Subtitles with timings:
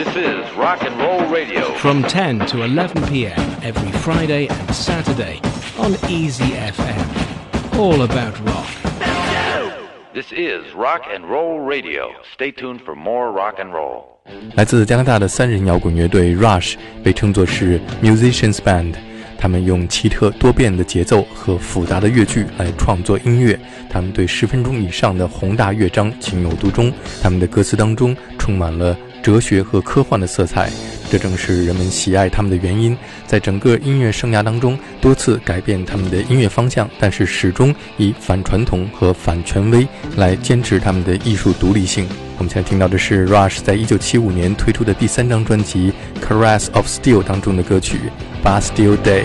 [0.00, 1.74] This is Rock and Roll Radio.
[1.74, 3.38] From 10 to 11 p.m.
[3.62, 5.40] every Friday and Saturday
[5.78, 7.78] on Easy FM.
[7.78, 8.66] All about rock.
[10.14, 12.10] This is Rock and Roll Radio.
[12.32, 14.18] Stay tuned for more rock and roll.
[14.54, 18.94] 来自加拿大的三人摇滚乐队 Rush 被称作是 Musicians Band。
[19.38, 23.58] 他们用奇特多变的节奏和复杂的乐句来创作音乐。
[23.90, 26.92] 他们对十分钟以上的宏大乐章情有独钟。
[27.22, 30.69] 他们的歌词当中充满了 哲学和科幻的色彩，
[31.09, 32.97] 这正是人们喜爱他们的原因。
[33.25, 39.87] 在整个音乐生涯当中，多次改变他们的音乐方向，但是始终以反传统和反权威
[40.17, 42.07] 来坚持他们的艺术独立性。
[42.37, 45.93] 我们现在听到的是 Rush 在一九七五年推出的第三张专辑
[46.25, 47.97] 《Caress of Steel》当中的歌曲
[48.45, 49.23] 《Bastille Day》。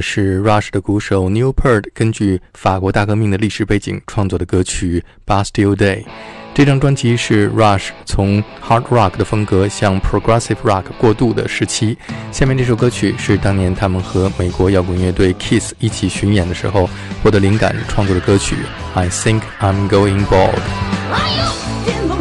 [0.00, 6.02] 是 Rush 的鼓手 Neil Peart 根据法国大革命的历史背景创作的歌曲《Bastille Day》。
[6.54, 11.98] 这张专辑是 Rush 从 Hard Rock 的风格向 Progressive Rock 过渡的时期。
[12.32, 16.88] 下面这首歌曲是当年他们和美国摇滚乐队 Kiss 一起巡演的时候
[17.22, 18.56] 获得灵感创作的歌曲。
[18.94, 22.15] I think I'm going bald。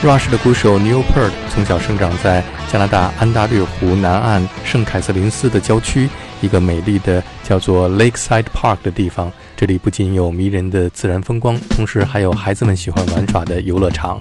[0.00, 2.40] Rush 的鼓手 Neil Peart 从小生长在
[2.70, 6.08] 加拿大安大略湖南岸圣凯瑟琳斯的郊区，
[6.40, 9.32] 一个美丽的叫做 Lakeside Park 的地方。
[9.56, 14.16] 这里不仅有迷人的自然风光，同时还有孩子们喜欢玩耍的游乐场。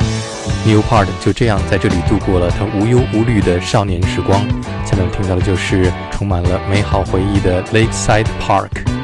[0.66, 4.42] Neil Peart 就这样在这里度过了他无忧无虑的少年时光。
[4.84, 8.97] 下面听到的就是充满了美好回忆的 Lakeside Park。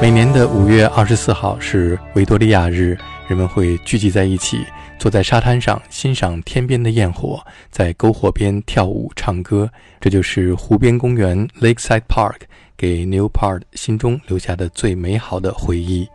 [0.00, 4.64] 每年的五月二十四号是维多利亚日，人们会聚集在一起，
[4.96, 9.68] 坐在沙滩上欣赏天边的焰火，在篝火边跳舞唱歌。
[10.00, 12.42] 这就是湖边公园 （Lakeside Park）
[12.76, 16.08] 给 Newport 心中留下的最美好的回忆。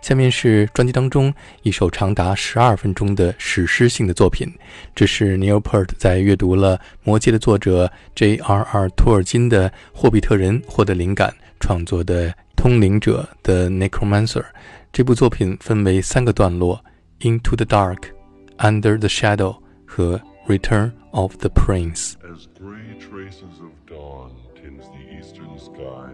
[0.00, 4.48] 下面是专辑当中一首长达十二分钟的史诗性的作品，
[4.94, 8.88] 这是 Newport 在阅读了《魔戒》的作者 J.R.R.
[8.90, 12.33] 托尔金的《霍比特人》获得灵感创作的。
[12.59, 14.43] 通灵者的 Necromancer
[14.91, 16.83] 这部作品分为三个段落：
[17.21, 25.17] Into the Dark、Under the Shadow 和 Return of the Prince。As gray traces of dawn tinge the
[25.17, 26.11] eastern sky,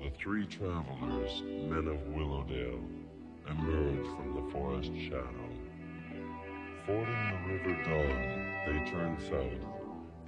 [0.00, 2.82] the three travelers, men of Willowdale,
[3.48, 5.46] emerge from the forest shadow.
[6.84, 8.18] Fording the river Dawn,
[8.66, 9.62] they turn south,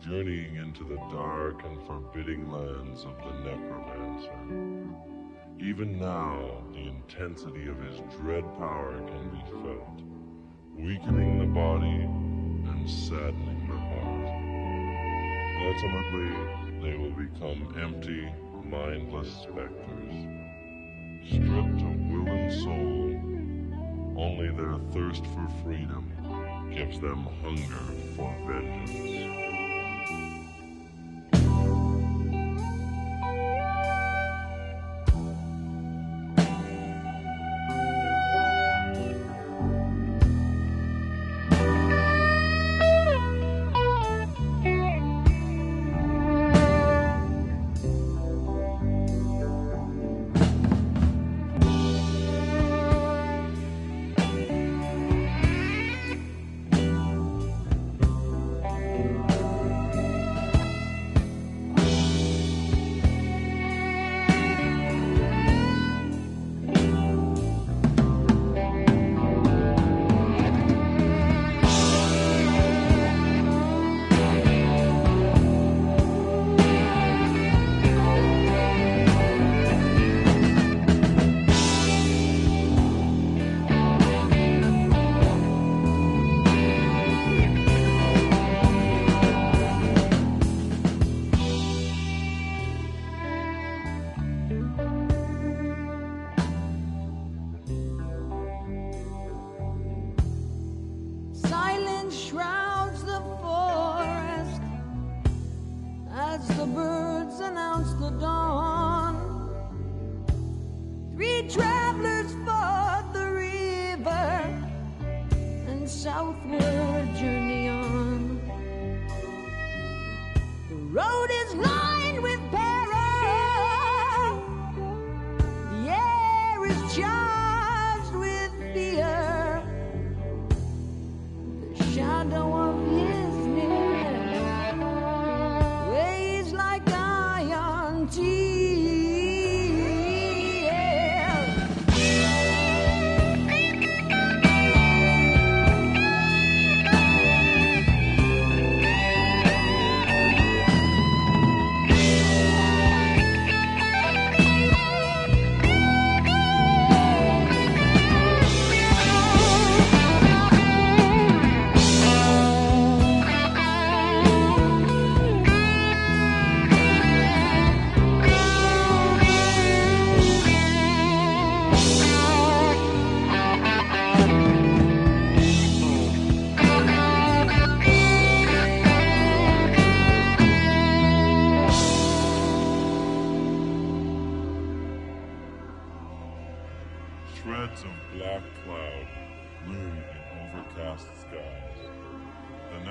[0.02, 4.32] journeying into the dark and forbidding lands of the Necromancer.
[5.60, 10.02] Even now, the intensity of his dread power can be felt,
[10.76, 12.06] weakening the body
[12.70, 14.28] and saddening the heart.
[15.66, 16.32] Ultimately,
[16.82, 18.30] they will become empty,
[18.64, 20.14] mindless specters.
[21.28, 23.08] Stripped of will and soul,
[24.18, 26.12] only their thirst for freedom
[26.74, 27.84] gives them hunger
[28.16, 29.47] for vengeance.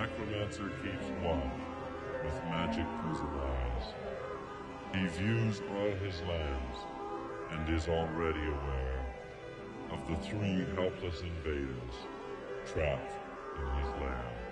[0.07, 1.61] Necromancer keeps watch
[2.23, 3.95] with magic prism eyes.
[4.95, 6.79] He views all his lands
[7.51, 9.07] and is already aware
[9.91, 11.95] of the three helpless invaders
[12.67, 13.13] trapped
[13.59, 14.46] in his lair.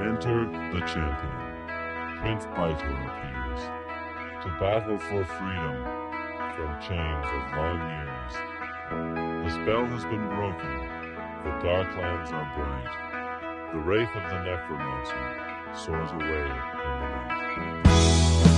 [0.00, 2.18] Enter the champion.
[2.20, 3.62] Prince By-Tor appears
[4.44, 5.76] to battle for freedom
[6.54, 8.34] from chains of long years.
[9.44, 10.74] The spell has been broken.
[11.42, 13.72] The dark lands are bright.
[13.72, 15.24] The wraith of the necromancer
[15.74, 16.64] soars away in the
[17.84, 18.57] night.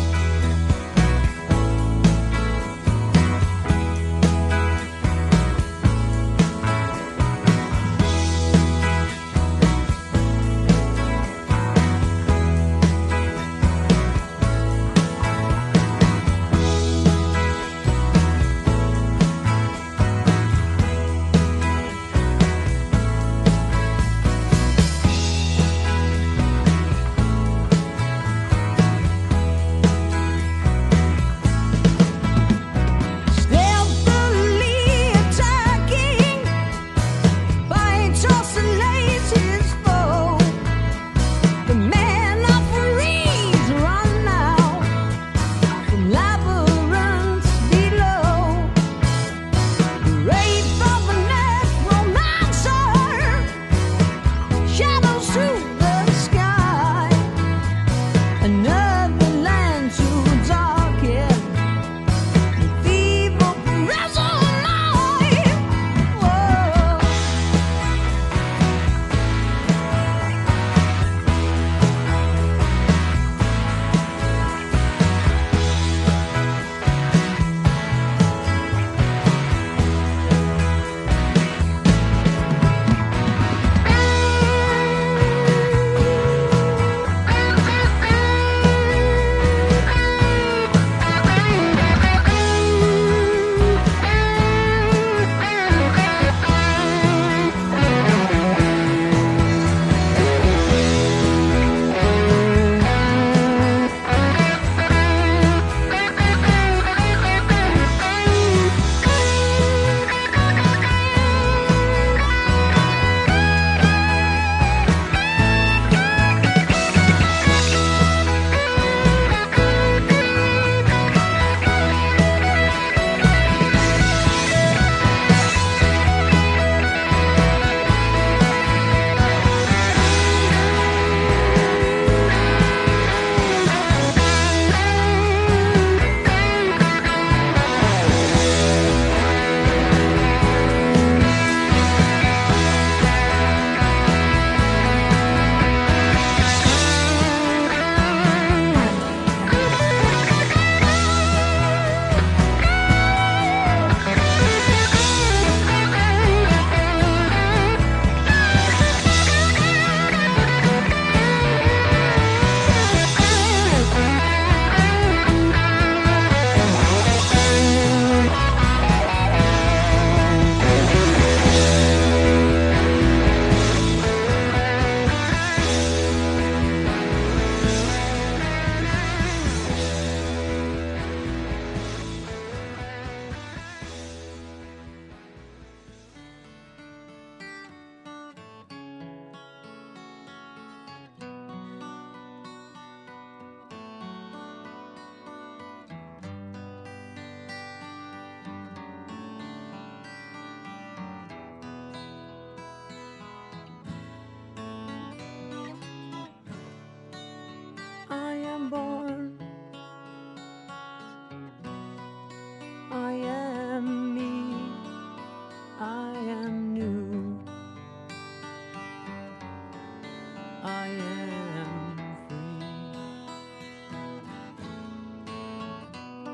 [220.63, 221.97] I am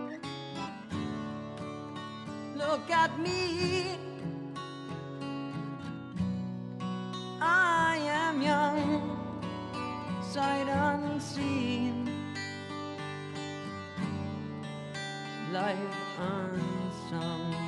[0.08, 0.18] free.
[2.56, 3.96] Look at me.
[7.40, 9.18] I am young
[10.22, 12.10] sight unseen,
[15.52, 15.78] life
[16.18, 17.65] unsung.